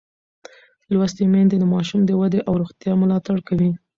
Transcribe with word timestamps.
لوستې 0.93 1.23
میندې 1.33 1.55
د 1.59 1.63
ماشوم 1.73 2.01
د 2.05 2.11
ودې 2.19 2.39
او 2.47 2.53
روغتیا 2.61 2.93
ملاتړ 3.01 3.37
کوي. 3.47 3.71